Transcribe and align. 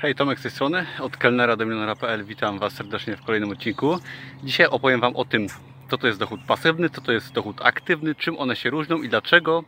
Hej, 0.00 0.14
Tomek 0.14 0.38
z 0.38 0.42
tej 0.42 0.50
strony, 0.50 0.86
od 1.00 1.16
kelnera 1.16 1.56
do 1.56 1.66
milionera.pl. 1.66 2.24
Witam 2.24 2.58
Was 2.58 2.72
serdecznie 2.72 3.16
w 3.16 3.22
kolejnym 3.22 3.50
odcinku. 3.50 3.98
Dzisiaj 4.44 4.66
opowiem 4.66 5.00
Wam 5.00 5.16
o 5.16 5.24
tym, 5.24 5.46
co 5.90 5.98
to 5.98 6.06
jest 6.06 6.18
dochód 6.18 6.40
pasywny, 6.46 6.90
co 6.90 7.00
to 7.00 7.12
jest 7.12 7.32
dochód 7.32 7.56
aktywny, 7.62 8.14
czym 8.14 8.38
one 8.38 8.56
się 8.56 8.70
różnią 8.70 9.02
i 9.02 9.08
dlaczego 9.08 9.64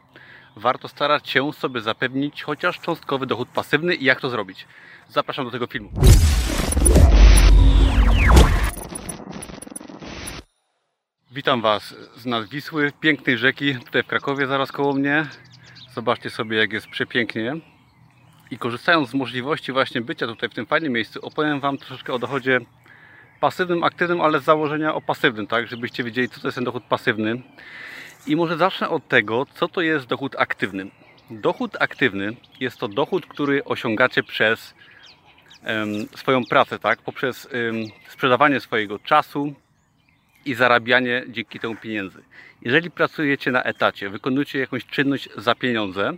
warto 0.57 0.89
starać 0.89 1.29
się 1.29 1.53
sobie 1.53 1.81
zapewnić 1.81 2.43
chociaż 2.43 2.81
cząstkowy 2.81 3.27
dochód 3.27 3.49
pasywny 3.49 3.95
i 3.95 4.05
jak 4.05 4.21
to 4.21 4.31
zrobić. 4.31 4.67
Zapraszam 5.09 5.45
do 5.45 5.51
tego 5.51 5.67
filmu. 5.67 5.91
Witam 11.31 11.61
Was 11.61 11.95
z 12.17 12.27
nad 12.27 12.49
Wisły, 12.49 12.93
pięknej 13.01 13.39
rzeki, 13.39 13.75
tutaj 13.75 14.03
w 14.03 14.07
Krakowie 14.07 14.47
zaraz 14.47 14.73
koło 14.73 14.93
mnie. 14.93 15.27
Zobaczcie 15.95 16.31
sobie 16.31 16.57
jak 16.57 16.73
jest 16.73 16.89
przepięknie. 16.89 17.70
I 18.51 18.59
korzystając 18.59 19.09
z 19.09 19.15
możliwości 19.15 19.73
właśnie 19.73 20.01
bycia 20.01 20.27
tutaj 20.27 20.49
w 20.49 20.55
tym 20.55 20.67
fajnym 20.67 20.93
miejscu, 20.93 21.27
opowiem 21.27 21.61
Wam 21.61 21.79
troszeczkę 21.79 22.13
o 22.13 22.19
dochodzie 22.19 22.61
pasywnym, 23.41 23.85
aktywnym, 23.85 24.21
ale 24.21 24.41
z 24.41 24.45
założenia 24.45 24.95
o 24.95 25.01
pasywnym, 25.01 25.47
tak? 25.47 25.67
Żebyście 25.67 26.05
wiedzieli, 26.05 26.29
co 26.29 26.41
to 26.41 26.49
jest 26.49 26.55
ten 26.55 26.65
dochód 26.65 26.85
pasywny. 26.85 27.43
I 28.27 28.37
może 28.37 28.57
zacznę 28.57 28.89
od 28.89 29.09
tego, 29.09 29.47
co 29.55 29.69
to 29.69 29.81
jest 29.81 30.07
dochód 30.07 30.37
aktywny. 30.39 30.91
Dochód 31.31 31.77
aktywny 31.81 32.37
jest 32.61 32.79
to 32.79 32.89
dochód, 32.89 33.27
który 33.27 33.65
osiągacie 33.65 34.23
przez 34.23 34.75
swoją 36.17 36.45
pracę, 36.45 36.79
tak? 36.79 37.03
Poprzez 37.03 37.49
sprzedawanie 38.09 38.61
swojego 38.61 38.99
czasu 38.99 39.55
i 40.45 40.55
zarabianie 40.55 41.25
dzięki 41.29 41.61
temu 41.61 41.77
pieniędzy. 41.77 42.23
Jeżeli 42.63 42.91
pracujecie 42.91 43.51
na 43.51 43.63
etacie, 43.63 44.11
wykonujecie 44.11 44.59
jakąś 44.59 44.87
czynność 44.87 45.29
za 45.37 45.55
pieniądze, 45.55 46.13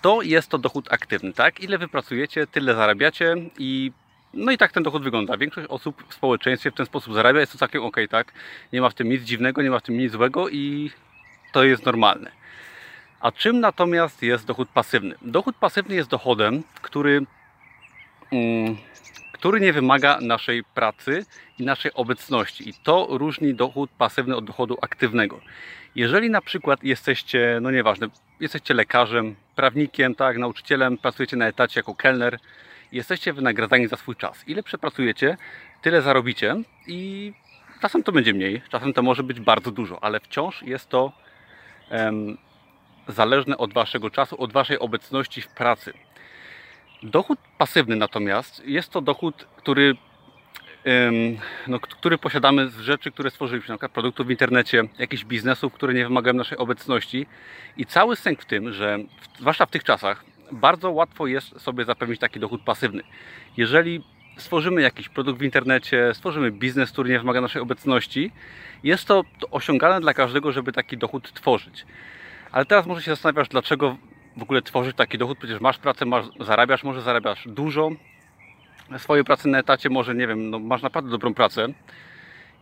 to 0.00 0.22
jest 0.22 0.48
to 0.48 0.58
dochód 0.58 0.92
aktywny, 0.92 1.32
tak? 1.32 1.60
Ile 1.60 1.78
wy 1.78 1.88
pracujecie, 1.88 2.46
tyle 2.46 2.74
zarabiacie 2.74 3.36
i 3.58 3.92
no 4.34 4.52
i 4.52 4.58
tak 4.58 4.72
ten 4.72 4.82
dochód 4.82 5.02
wygląda. 5.02 5.36
Większość 5.36 5.68
osób 5.70 6.04
w 6.08 6.14
społeczeństwie 6.14 6.70
w 6.70 6.74
ten 6.74 6.86
sposób 6.86 7.14
zarabia, 7.14 7.40
jest 7.40 7.52
to 7.52 7.58
całkiem 7.58 7.82
ok, 7.82 7.96
tak? 8.10 8.32
Nie 8.72 8.80
ma 8.80 8.90
w 8.90 8.94
tym 8.94 9.08
nic 9.08 9.22
dziwnego, 9.22 9.62
nie 9.62 9.70
ma 9.70 9.78
w 9.78 9.82
tym 9.82 9.98
nic 9.98 10.12
złego 10.12 10.48
i 10.48 10.90
to 11.52 11.64
jest 11.64 11.86
normalne. 11.86 12.30
A 13.20 13.32
czym 13.32 13.60
natomiast 13.60 14.22
jest 14.22 14.46
dochód 14.46 14.68
pasywny? 14.68 15.14
Dochód 15.22 15.56
pasywny 15.56 15.94
jest 15.94 16.08
dochodem, 16.08 16.62
który, 16.82 17.22
mm, 18.32 18.76
który 19.32 19.60
nie 19.60 19.72
wymaga 19.72 20.18
naszej 20.20 20.64
pracy 20.64 21.24
i 21.58 21.64
naszej 21.64 21.92
obecności. 21.94 22.68
I 22.68 22.74
to 22.74 23.06
różni 23.10 23.54
dochód 23.54 23.90
pasywny 23.98 24.36
od 24.36 24.44
dochodu 24.44 24.78
aktywnego. 24.82 25.40
Jeżeli 25.94 26.30
na 26.30 26.40
przykład 26.40 26.84
jesteście, 26.84 27.58
no 27.62 27.70
nieważne, 27.70 28.06
jesteście 28.40 28.74
lekarzem, 28.74 29.36
prawnikiem, 29.56 30.14
tak, 30.14 30.38
nauczycielem, 30.38 30.98
pracujecie 30.98 31.36
na 31.36 31.46
etacie 31.46 31.80
jako 31.80 31.94
kelner, 31.94 32.38
jesteście 32.92 33.32
wynagradzani 33.32 33.88
za 33.88 33.96
swój 33.96 34.16
czas. 34.16 34.48
Ile 34.48 34.62
przepracujecie, 34.62 35.36
tyle 35.82 36.02
zarobicie 36.02 36.56
i 36.86 37.32
czasem 37.80 38.02
to 38.02 38.12
będzie 38.12 38.34
mniej, 38.34 38.62
czasem 38.68 38.92
to 38.92 39.02
może 39.02 39.22
być 39.22 39.40
bardzo 39.40 39.70
dużo, 39.70 40.04
ale 40.04 40.20
wciąż 40.20 40.62
jest 40.62 40.88
to 40.88 41.12
um, 41.90 42.38
zależne 43.08 43.58
od 43.58 43.72
waszego 43.72 44.10
czasu, 44.10 44.42
od 44.42 44.52
waszej 44.52 44.78
obecności 44.78 45.40
w 45.42 45.48
pracy. 45.48 45.92
Dochód 47.02 47.38
pasywny 47.58 47.96
natomiast 47.96 48.62
jest 48.66 48.90
to 48.90 49.00
dochód, 49.00 49.46
który 49.56 49.96
no, 51.66 51.80
który 51.80 52.18
posiadamy 52.18 52.68
z 52.68 52.80
rzeczy, 52.80 53.10
które 53.10 53.30
stworzyliśmy, 53.30 53.68
na 53.68 53.74
przykład 53.74 53.92
produktów 53.92 54.26
w 54.26 54.30
internecie, 54.30 54.82
jakichś 54.98 55.24
biznesów, 55.24 55.72
które 55.72 55.94
nie 55.94 56.04
wymagają 56.04 56.34
naszej 56.34 56.58
obecności. 56.58 57.26
I 57.76 57.86
cały 57.86 58.16
sęk 58.16 58.42
w 58.42 58.44
tym, 58.44 58.72
że 58.72 58.98
zwłaszcza 59.38 59.66
w 59.66 59.70
tych 59.70 59.84
czasach, 59.84 60.24
bardzo 60.52 60.90
łatwo 60.90 61.26
jest 61.26 61.60
sobie 61.60 61.84
zapewnić 61.84 62.20
taki 62.20 62.40
dochód 62.40 62.62
pasywny. 62.62 63.02
Jeżeli 63.56 64.04
stworzymy 64.36 64.82
jakiś 64.82 65.08
produkt 65.08 65.40
w 65.40 65.42
internecie, 65.42 66.10
stworzymy 66.14 66.50
biznes, 66.50 66.92
który 66.92 67.10
nie 67.10 67.18
wymaga 67.18 67.40
naszej 67.40 67.62
obecności, 67.62 68.32
jest 68.84 69.04
to, 69.04 69.24
osiągalne 69.50 70.00
dla 70.00 70.14
każdego, 70.14 70.52
żeby 70.52 70.72
taki 70.72 70.96
dochód 70.96 71.32
tworzyć. 71.32 71.86
Ale 72.52 72.64
teraz 72.64 72.86
może 72.86 73.02
się 73.02 73.10
zastanawiasz, 73.10 73.48
dlaczego 73.48 73.96
w 74.36 74.42
ogóle 74.42 74.62
tworzyć 74.62 74.96
taki 74.96 75.18
dochód, 75.18 75.38
przecież 75.38 75.60
masz 75.60 75.78
pracę, 75.78 76.06
masz, 76.06 76.26
zarabiasz, 76.40 76.84
może 76.84 77.02
zarabiasz 77.02 77.48
dużo, 77.48 77.90
swojej 78.98 79.24
pracy 79.24 79.48
na 79.48 79.58
etacie, 79.58 79.90
może 79.90 80.14
nie 80.14 80.26
wiem, 80.26 80.50
no 80.50 80.58
masz 80.58 80.82
naprawdę 80.82 81.10
dobrą 81.10 81.34
pracę. 81.34 81.68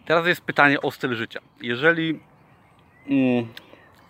Teraz 0.05 0.27
jest 0.27 0.41
pytanie 0.41 0.81
o 0.81 0.91
styl 0.91 1.15
życia. 1.15 1.41
Jeżeli 1.61 2.21
mm, 3.11 3.47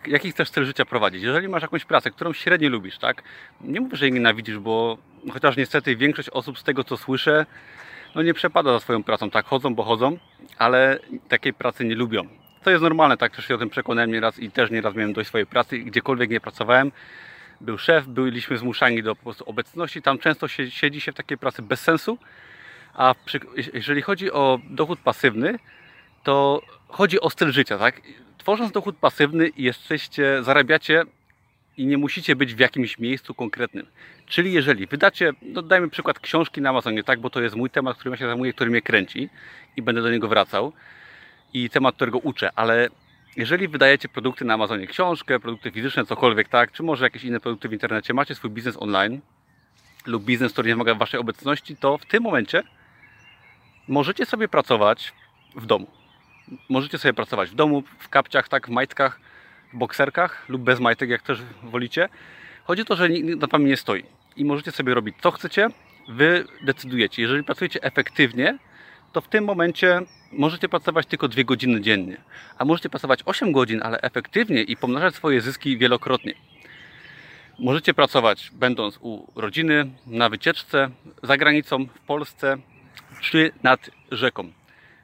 jaki 0.06 0.30
chcesz 0.30 0.48
styl 0.48 0.64
życia 0.64 0.84
prowadzić? 0.84 1.22
Jeżeli 1.22 1.48
masz 1.48 1.62
jakąś 1.62 1.84
pracę, 1.84 2.10
którą 2.10 2.32
średnio 2.32 2.68
lubisz, 2.68 2.98
tak? 2.98 3.22
Nie 3.60 3.80
mówię, 3.80 3.96
że 3.96 4.04
jej 4.04 4.12
nienawidzisz, 4.12 4.58
bo 4.58 4.98
chociaż 5.32 5.56
niestety 5.56 5.96
większość 5.96 6.30
osób 6.30 6.58
z 6.58 6.64
tego 6.64 6.84
co 6.84 6.96
słyszę, 6.96 7.46
no 8.14 8.22
nie 8.22 8.34
przepada 8.34 8.72
za 8.72 8.80
swoją 8.80 9.02
pracą, 9.02 9.30
tak? 9.30 9.46
Chodzą, 9.46 9.74
bo 9.74 9.82
chodzą, 9.82 10.18
ale 10.58 10.98
takiej 11.28 11.52
pracy 11.52 11.84
nie 11.84 11.94
lubią. 11.94 12.22
To 12.62 12.70
jest 12.70 12.82
normalne, 12.82 13.16
tak? 13.16 13.36
Też 13.36 13.48
się 13.48 13.54
o 13.54 13.58
tym 13.58 13.70
przekonałem 13.70 14.12
nieraz 14.12 14.38
i 14.38 14.50
też 14.50 14.70
nieraz 14.70 14.94
miałem 14.94 15.12
dość 15.12 15.28
swojej 15.28 15.46
pracy, 15.46 15.78
gdziekolwiek 15.78 16.30
nie 16.30 16.40
pracowałem 16.40 16.92
był 17.60 17.78
szef, 17.78 18.06
byliśmy 18.06 18.58
zmuszani 18.58 19.02
do 19.02 19.16
po 19.16 19.22
prostu 19.22 19.44
obecności. 19.44 20.02
Tam 20.02 20.19
często 20.19 20.48
się, 20.48 20.70
siedzi 20.70 21.00
się 21.00 21.12
w 21.12 21.14
takiej 21.14 21.38
pracy 21.38 21.62
bez 21.62 21.80
sensu. 21.80 22.19
A 22.94 23.14
przy, 23.24 23.41
jeżeli 23.74 24.02
chodzi 24.02 24.32
o 24.32 24.58
dochód 24.70 24.98
pasywny, 25.00 25.58
to 26.22 26.62
chodzi 26.88 27.20
o 27.20 27.30
styl 27.30 27.52
życia, 27.52 27.78
tak? 27.78 28.00
Tworząc 28.38 28.72
dochód 28.72 28.96
pasywny, 28.96 29.50
jesteście, 29.56 30.42
zarabiacie 30.42 31.02
i 31.76 31.86
nie 31.86 31.98
musicie 31.98 32.36
być 32.36 32.54
w 32.54 32.58
jakimś 32.58 32.98
miejscu 32.98 33.34
konkretnym. 33.34 33.86
Czyli 34.26 34.52
jeżeli 34.52 34.86
wydacie, 34.86 35.32
no 35.42 35.62
dajmy 35.62 35.90
przykład 35.90 36.19
książki 36.19 36.60
na 36.60 36.70
Amazonie, 36.70 37.04
tak, 37.04 37.20
bo 37.20 37.30
to 37.30 37.40
jest 37.40 37.56
mój 37.56 37.70
temat, 37.70 37.96
którym 37.96 38.12
ja 38.12 38.19
się 38.19 38.26
zajmuję, 38.26 38.52
który 38.52 38.70
mnie 38.70 38.82
kręci 38.82 39.28
i 39.76 39.82
będę 39.82 40.02
do 40.02 40.10
niego 40.10 40.28
wracał 40.28 40.72
i 41.54 41.70
temat, 41.70 41.94
którego 41.94 42.19
uczę, 42.19 42.50
ale 42.56 42.88
jeżeli 43.38 43.69
wydajecie 43.69 44.09
produkty 44.09 44.44
na 44.44 44.54
Amazonie, 44.54 44.87
książkę, 44.87 45.41
produkty 45.41 45.71
fizyczne, 45.71 46.06
cokolwiek, 46.06 46.49
tak, 46.49 46.72
czy 46.72 46.82
może 46.82 47.04
jakieś 47.04 47.25
inne 47.25 47.41
produkty 47.41 47.69
w 47.69 47.72
internecie, 47.72 48.15
macie 48.15 48.34
swój 48.34 48.50
biznes 48.50 48.76
online 48.76 49.21
lub 50.06 50.25
biznes, 50.25 50.53
który 50.53 50.69
nie 50.69 50.75
wymaga 50.75 50.94
Waszej 50.94 51.21
obecności, 51.21 51.76
to 51.76 51.99
w 51.99 52.06
tym 52.06 52.22
momencie 52.22 52.62
możecie 53.88 54.26
sobie 54.26 54.49
pracować 54.49 55.12
w 55.56 55.66
domu. 55.66 55.87
Możecie 56.69 56.99
sobie 56.99 57.15
pracować 57.15 57.50
w 57.50 57.54
domu, 57.54 57.82
w 57.99 58.09
kapciach, 58.09 58.49
tak, 58.49 58.66
w 58.66 58.71
majtkach, 58.71 59.21
w 59.72 59.76
bokserkach 59.76 60.49
lub 60.49 60.62
bez 60.62 60.81
majtek, 60.81 61.10
jak 61.10 61.22
też 61.22 61.43
wolicie. 61.62 62.09
Chodzi 62.65 62.82
o 62.82 62.84
to, 62.84 62.97
że 62.97 63.09
nikt 63.09 63.41
nad 63.41 63.50
Wami 63.50 63.65
nie 63.65 63.76
stoi 63.76 64.05
i 64.37 64.44
możecie 64.44 64.72
sobie 64.72 64.94
robić 64.94 65.16
co 65.20 65.31
chcecie, 65.31 65.69
Wy 66.09 66.44
decydujecie. 66.62 67.22
Jeżeli 67.22 67.44
pracujecie 67.44 67.82
efektywnie, 67.82 68.59
to 69.12 69.20
w 69.20 69.28
tym 69.28 69.44
momencie 69.44 70.00
możecie 70.32 70.69
pracować 70.69 71.06
tylko 71.06 71.28
2 71.28 71.44
godziny 71.44 71.80
dziennie, 71.80 72.16
a 72.58 72.64
możecie 72.64 72.91
pracować 72.91 73.20
8 73.24 73.52
godzin, 73.52 73.82
ale 73.82 74.00
efektywnie 74.00 74.62
i 74.62 74.76
pomnażać 74.76 75.14
swoje 75.14 75.41
zyski 75.41 75.78
wielokrotnie. 75.78 76.34
Możecie 77.58 77.94
pracować 77.94 78.50
będąc 78.54 78.98
u 79.00 79.32
rodziny, 79.41 79.91
na 80.06 80.28
wycieczce, 80.28 80.91
za 81.22 81.36
granicą, 81.36 81.86
w 81.86 82.00
Polsce 82.00 82.56
czy 83.20 83.52
nad 83.62 83.91
rzeką. 84.12 84.52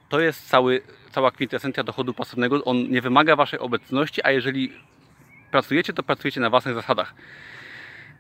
To 0.09 0.21
jest 0.21 0.49
cały, 0.49 0.83
cała 1.11 1.31
kwintesencja 1.31 1.83
dochodu 1.83 2.15
pasywnego. 2.15 2.65
On 2.65 2.91
nie 2.91 3.03
wymaga 3.03 3.37
Waszej 3.37 3.59
obecności, 3.59 4.21
a 4.25 4.31
jeżeli 4.31 4.73
pracujecie, 5.51 5.93
to 5.93 6.03
pracujecie 6.03 6.41
na 6.41 6.51
własnych 6.51 6.75
zasadach. 6.75 7.15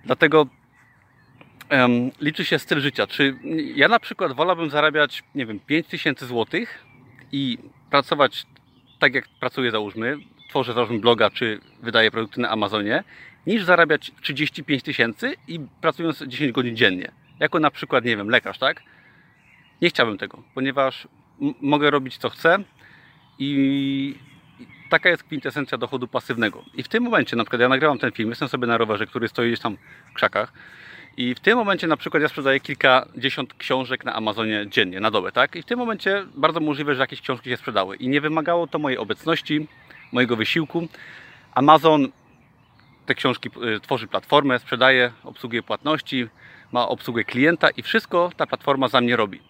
Dlatego 0.04 0.46
um, 1.70 2.10
liczy 2.20 2.44
się 2.44 2.58
styl 2.58 2.80
życia. 2.80 3.06
Czy 3.06 3.36
ja 3.74 3.88
na 3.88 3.98
przykład 3.98 4.32
wolałbym 4.32 4.70
zarabiać, 4.70 5.22
nie 5.34 5.46
wiem, 5.46 5.60
5000 5.60 6.26
zł 6.26 6.60
i 7.32 7.58
pracować 7.90 8.46
tak 8.98 9.14
jak 9.14 9.28
pracuję, 9.40 9.70
załóżmy, 9.70 10.18
tworzę 10.48 10.72
załóżmy 10.72 10.98
bloga, 10.98 11.30
czy 11.30 11.60
wydaję 11.82 12.10
produkty 12.10 12.40
na 12.40 12.50
Amazonie, 12.50 13.04
niż 13.46 13.64
zarabiać 13.64 14.12
35 14.22 14.82
tysięcy 14.82 15.34
i 15.48 15.60
pracując 15.80 16.22
10 16.22 16.52
godzin 16.52 16.76
dziennie. 16.76 17.12
Jako 17.40 17.60
na 17.60 17.70
przykład, 17.70 18.04
nie 18.04 18.16
wiem, 18.16 18.28
lekarz, 18.28 18.58
tak? 18.58 18.82
Nie 19.82 19.88
chciałbym 19.88 20.18
tego, 20.18 20.42
ponieważ 20.54 21.08
mogę 21.60 21.90
robić 21.90 22.16
co 22.18 22.30
chcę 22.30 22.58
i 23.38 24.14
taka 24.90 25.08
jest 25.08 25.22
kwintesencja 25.22 25.78
dochodu 25.78 26.08
pasywnego. 26.08 26.64
I 26.74 26.82
w 26.82 26.88
tym 26.88 27.02
momencie, 27.02 27.36
na 27.36 27.44
przykład 27.44 27.60
ja 27.60 27.68
nagrywam 27.68 27.98
ten 27.98 28.12
film, 28.12 28.30
jestem 28.30 28.48
sobie 28.48 28.66
na 28.66 28.78
rowerze, 28.78 29.06
który 29.06 29.28
stoi 29.28 29.48
gdzieś 29.48 29.60
tam 29.60 29.76
w 30.10 30.14
krzakach 30.14 30.52
i 31.16 31.34
w 31.34 31.40
tym 31.40 31.58
momencie 31.58 31.86
na 31.86 31.96
przykład 31.96 32.22
ja 32.22 32.28
sprzedaję 32.28 32.60
kilkadziesiąt 32.60 33.54
książek 33.54 34.04
na 34.04 34.14
Amazonie 34.14 34.66
dziennie, 34.68 35.00
na 35.00 35.10
dobę, 35.10 35.32
tak? 35.32 35.56
I 35.56 35.62
w 35.62 35.64
tym 35.64 35.78
momencie 35.78 36.24
bardzo 36.34 36.60
możliwe, 36.60 36.94
że 36.94 37.00
jakieś 37.00 37.20
książki 37.20 37.50
się 37.50 37.56
sprzedały. 37.56 37.96
I 37.96 38.08
nie 38.08 38.20
wymagało 38.20 38.66
to 38.66 38.78
mojej 38.78 38.98
obecności, 38.98 39.68
mojego 40.12 40.36
wysiłku. 40.36 40.88
Amazon 41.54 42.08
te 43.06 43.14
książki 43.14 43.50
y, 43.76 43.80
tworzy 43.80 44.06
platformę, 44.06 44.58
sprzedaje, 44.58 45.12
obsługuje 45.24 45.62
płatności, 45.62 46.28
ma 46.72 46.88
obsługę 46.88 47.24
klienta 47.24 47.70
i 47.70 47.82
wszystko 47.82 48.30
ta 48.36 48.46
platforma 48.46 48.88
za 48.88 49.00
mnie 49.00 49.16
robi. 49.16 49.40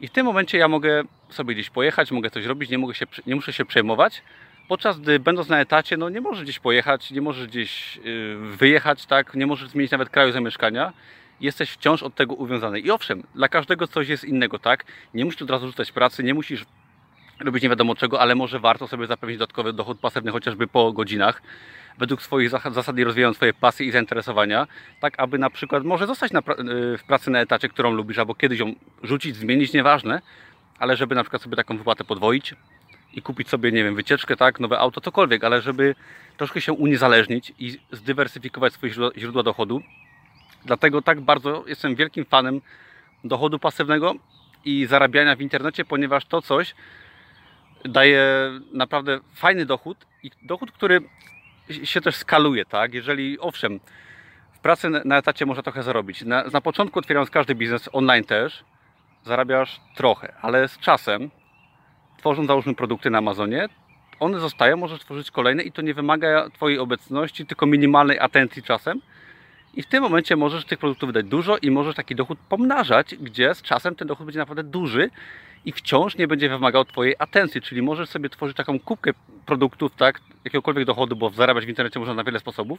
I 0.00 0.08
w 0.08 0.10
tym 0.10 0.26
momencie 0.26 0.58
ja 0.58 0.68
mogę 0.68 1.02
sobie 1.28 1.54
gdzieś 1.54 1.70
pojechać, 1.70 2.12
mogę 2.12 2.30
coś 2.30 2.44
robić, 2.44 2.70
nie, 2.70 2.78
mogę 2.78 2.94
się, 2.94 3.06
nie 3.26 3.34
muszę 3.34 3.52
się 3.52 3.64
przejmować, 3.64 4.22
podczas 4.72 5.00
gdy 5.00 5.18
będąc 5.18 5.48
na 5.48 5.60
etacie, 5.60 5.96
no 5.96 6.08
nie 6.08 6.20
możesz 6.20 6.44
gdzieś 6.44 6.58
pojechać, 6.58 7.10
nie 7.10 7.20
możesz 7.20 7.46
gdzieś 7.46 7.98
y, 8.06 8.36
wyjechać, 8.36 9.06
tak, 9.06 9.34
nie 9.34 9.46
możesz 9.46 9.68
zmienić 9.68 9.92
nawet 9.92 10.10
kraju 10.10 10.32
zamieszkania 10.32 10.92
jesteś 11.40 11.70
wciąż 11.70 12.02
od 12.02 12.14
tego 12.14 12.34
uwiązany. 12.34 12.80
I 12.80 12.90
owszem, 12.90 13.22
dla 13.34 13.48
każdego 13.48 13.86
coś 13.86 14.08
jest 14.08 14.24
innego, 14.24 14.58
tak? 14.58 14.84
Nie 15.14 15.24
musisz 15.24 15.42
od 15.42 15.50
razu 15.50 15.66
rzucać 15.66 15.92
pracy, 15.92 16.22
nie 16.22 16.34
musisz 16.34 16.64
robić 17.40 17.62
nie 17.62 17.68
wiadomo 17.68 17.94
czego, 17.94 18.20
ale 18.20 18.34
może 18.34 18.60
warto 18.60 18.88
sobie 18.88 19.06
zapewnić 19.06 19.38
dodatkowy 19.38 19.72
dochód 19.72 20.00
pasywny 20.00 20.32
chociażby 20.32 20.66
po 20.66 20.92
godzinach, 20.92 21.42
według 21.98 22.22
swoich 22.22 22.50
zasad 22.50 22.98
i 22.98 23.04
rozwijając 23.04 23.36
swoje 23.36 23.54
pasje 23.54 23.86
i 23.86 23.90
zainteresowania, 23.90 24.66
tak 25.00 25.14
aby 25.18 25.38
na 25.38 25.50
przykład 25.50 25.84
może 25.84 26.06
zostać 26.06 26.32
na 26.32 26.40
pra- 26.40 26.68
y, 26.94 26.98
w 26.98 27.04
pracy 27.04 27.30
na 27.30 27.40
etacie, 27.40 27.68
którą 27.68 27.92
lubisz, 27.92 28.18
albo 28.18 28.34
kiedyś 28.34 28.60
ją 28.60 28.74
rzucić, 29.02 29.36
zmienić, 29.36 29.72
nieważne, 29.72 30.22
ale 30.78 30.96
żeby 30.96 31.14
na 31.14 31.22
przykład 31.22 31.42
sobie 31.42 31.56
taką 31.56 31.78
wypłatę 31.78 32.04
podwoić 32.04 32.54
i 33.12 33.22
kupić 33.22 33.48
sobie, 33.48 33.72
nie 33.72 33.84
wiem, 33.84 33.94
wycieczkę, 33.94 34.36
tak, 34.36 34.60
nowe 34.60 34.78
auto, 34.78 35.00
cokolwiek, 35.00 35.44
ale 35.44 35.60
żeby 35.62 35.94
troszkę 36.36 36.60
się 36.60 36.72
uniezależnić 36.72 37.52
i 37.58 37.78
zdywersyfikować 37.92 38.72
swoje 38.72 38.92
źródła, 38.92 39.20
źródła 39.20 39.42
dochodu. 39.42 39.82
Dlatego 40.64 41.02
tak 41.02 41.20
bardzo 41.20 41.64
jestem 41.66 41.94
wielkim 41.94 42.24
fanem 42.24 42.60
dochodu 43.24 43.58
pasywnego 43.58 44.14
i 44.64 44.86
zarabiania 44.86 45.36
w 45.36 45.40
internecie, 45.40 45.84
ponieważ 45.84 46.24
to 46.26 46.42
coś 46.42 46.74
daje 47.84 48.24
naprawdę 48.72 49.20
fajny 49.34 49.66
dochód 49.66 50.06
i 50.22 50.30
dochód, 50.42 50.72
który 50.72 51.00
się 51.84 52.00
też 52.00 52.16
skaluje, 52.16 52.64
tak? 52.64 52.94
Jeżeli 52.94 53.38
owszem, 53.40 53.80
w 54.52 54.58
pracy 54.58 54.90
na- 54.90 55.18
etacie 55.18 55.46
można 55.46 55.62
trochę 55.62 55.82
zarobić. 55.82 56.22
Na, 56.22 56.44
na 56.44 56.60
początku 56.60 56.98
otwierając 56.98 57.30
każdy 57.30 57.54
biznes 57.54 57.88
online 57.92 58.24
też 58.24 58.64
zarabiasz 59.24 59.80
trochę, 59.94 60.34
ale 60.42 60.68
z 60.68 60.78
czasem 60.78 61.30
tworząc 62.22 62.48
załóżmy 62.48 62.74
produkty 62.74 63.10
na 63.10 63.18
Amazonie, 63.18 63.68
one 64.20 64.40
zostają, 64.40 64.76
możesz 64.76 65.00
tworzyć 65.00 65.30
kolejne 65.30 65.62
i 65.62 65.72
to 65.72 65.82
nie 65.82 65.94
wymaga 65.94 66.50
Twojej 66.50 66.78
obecności, 66.78 67.46
tylko 67.46 67.66
minimalnej 67.66 68.18
atencji 68.18 68.62
czasem. 68.62 69.00
I 69.74 69.82
w 69.82 69.86
tym 69.86 70.02
momencie 70.02 70.36
możesz 70.36 70.64
tych 70.64 70.78
produktów 70.78 71.06
wydać 71.06 71.26
dużo 71.26 71.58
i 71.58 71.70
możesz 71.70 71.94
taki 71.94 72.14
dochód 72.14 72.38
pomnażać, 72.48 73.14
gdzie 73.14 73.54
z 73.54 73.62
czasem 73.62 73.94
ten 73.94 74.08
dochód 74.08 74.26
będzie 74.26 74.38
naprawdę 74.38 74.62
duży 74.62 75.10
i 75.64 75.72
wciąż 75.72 76.16
nie 76.16 76.28
będzie 76.28 76.48
wymagał 76.48 76.84
Twojej 76.84 77.14
atencji, 77.18 77.60
czyli 77.60 77.82
możesz 77.82 78.08
sobie 78.08 78.28
tworzyć 78.28 78.56
taką 78.56 78.80
kubkę 78.80 79.10
produktów, 79.46 79.94
tak, 79.96 80.20
jakiegokolwiek 80.44 80.84
dochodu, 80.84 81.16
bo 81.16 81.30
zarabiać 81.30 81.66
w 81.66 81.68
internecie 81.68 81.98
można 81.98 82.14
na 82.14 82.24
wiele 82.24 82.38
sposobów. 82.38 82.78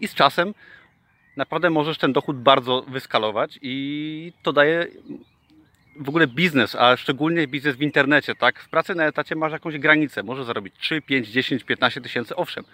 I 0.00 0.08
z 0.08 0.14
czasem 0.14 0.54
naprawdę 1.36 1.70
możesz 1.70 1.98
ten 1.98 2.12
dochód 2.12 2.36
bardzo 2.36 2.82
wyskalować 2.82 3.58
i 3.62 4.32
to 4.42 4.52
daje 4.52 4.86
w 5.96 6.08
ogóle 6.08 6.26
biznes, 6.26 6.74
a 6.74 6.96
szczególnie 6.96 7.46
biznes 7.46 7.76
w 7.76 7.82
internecie, 7.82 8.34
tak? 8.34 8.60
W 8.60 8.68
pracy 8.68 8.94
na 8.94 9.04
etacie 9.04 9.36
masz 9.36 9.52
jakąś 9.52 9.78
granicę, 9.78 10.22
możesz 10.22 10.46
zarobić 10.46 10.74
3, 10.78 11.02
5, 11.02 11.28
10, 11.28 11.64
15 11.64 12.00
tysięcy, 12.00 12.36
owszem, 12.36 12.64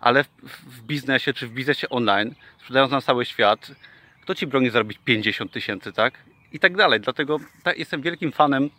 ale 0.00 0.24
w, 0.24 0.28
w 0.66 0.82
biznesie 0.82 1.32
czy 1.32 1.46
w 1.46 1.52
biznesie 1.52 1.88
online, 1.88 2.34
sprzedając 2.58 2.92
na 2.92 3.00
cały 3.00 3.24
świat, 3.24 3.70
kto 4.22 4.34
ci 4.34 4.46
broni 4.46 4.70
zarobić 4.70 4.98
50 5.04 5.52
tysięcy, 5.52 5.92
tak? 5.92 6.14
I 6.52 6.58
tak 6.58 6.76
dalej. 6.76 7.00
Dlatego 7.00 7.40
tak, 7.62 7.78
jestem 7.78 8.02
wielkim 8.02 8.32
fanem 8.32 8.70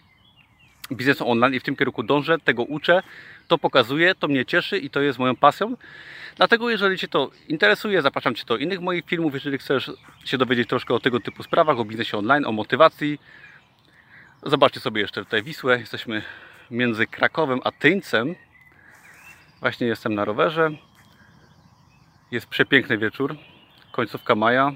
biznesu 0.91 1.29
online 1.29 1.53
i 1.53 1.59
w 1.59 1.63
tym 1.63 1.75
kierunku 1.75 2.03
dążę, 2.03 2.39
tego 2.39 2.63
uczę, 2.63 3.03
to 3.47 3.57
pokazuję, 3.57 4.15
to 4.15 4.27
mnie 4.27 4.45
cieszy 4.45 4.77
i 4.77 4.89
to 4.89 5.01
jest 5.01 5.19
moją 5.19 5.35
pasją. 5.35 5.75
Dlatego 6.35 6.69
jeżeli 6.69 6.97
Cię 6.97 7.07
to 7.07 7.31
interesuje, 7.47 8.01
zapraszam 8.01 8.35
Cię 8.35 8.43
do 8.45 8.57
innych 8.57 8.81
moich 8.81 9.05
filmów, 9.05 9.33
jeżeli 9.33 9.57
chcesz 9.57 9.91
się 10.25 10.37
dowiedzieć 10.37 10.69
troszkę 10.69 10.93
o 10.93 10.99
tego 10.99 11.19
typu 11.19 11.43
sprawach, 11.43 11.79
o 11.79 11.85
biznesie 11.85 12.17
online, 12.17 12.45
o 12.45 12.51
motywacji. 12.51 13.19
Zobaczcie 14.45 14.79
sobie 14.79 15.01
jeszcze 15.01 15.23
tutaj 15.23 15.43
Wisłę. 15.43 15.79
Jesteśmy 15.79 16.21
między 16.71 17.07
Krakowem 17.07 17.59
a 17.63 17.71
Tyńcem. 17.71 18.35
Właśnie 19.59 19.87
jestem 19.87 20.15
na 20.15 20.25
rowerze. 20.25 20.69
Jest 22.31 22.47
przepiękny 22.47 22.97
wieczór, 22.97 23.35
końcówka 23.91 24.35
maja. 24.35 24.71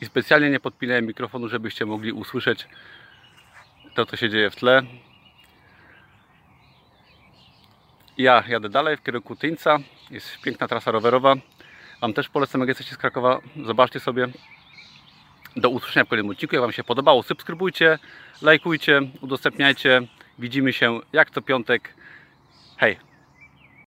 I 0.00 0.06
specjalnie 0.06 0.50
nie 0.50 0.60
podpinałem 0.60 1.06
mikrofonu, 1.06 1.48
żebyście 1.48 1.86
mogli 1.86 2.12
usłyszeć 2.12 2.68
to, 3.94 4.06
co 4.06 4.16
się 4.16 4.30
dzieje 4.30 4.50
w 4.50 4.56
tle. 4.56 4.82
Ja 8.18 8.44
jadę 8.48 8.68
dalej 8.68 8.96
w 8.96 9.02
kierunku 9.02 9.36
Tyńca. 9.36 9.78
Jest 10.10 10.40
piękna 10.40 10.68
trasa 10.68 10.90
rowerowa. 10.90 11.34
Wam 12.00 12.12
też 12.12 12.28
polecam, 12.28 12.60
jak 12.60 12.68
jesteście 12.68 12.94
z 12.94 12.98
Krakowa. 12.98 13.40
Zobaczcie 13.64 14.00
sobie. 14.00 14.28
Do 15.56 15.68
usłyszenia 15.68 16.04
w 16.04 16.08
kolejnym 16.08 16.30
odcinku. 16.30 16.54
Jak 16.54 16.62
Wam 16.62 16.72
się 16.72 16.84
podobało, 16.84 17.22
subskrybujcie, 17.22 17.98
lajkujcie, 18.42 19.00
udostępniajcie. 19.20 20.02
Widzimy 20.38 20.72
się 20.72 21.00
jak 21.12 21.30
co 21.30 21.42
piątek. 21.42 21.94
Hej! 22.76 23.05